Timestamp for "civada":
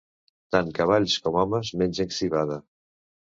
2.21-2.59